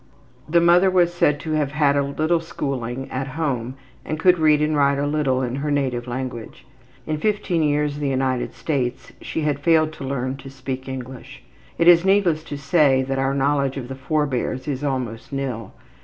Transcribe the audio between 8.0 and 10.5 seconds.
the United States she had failed to learn to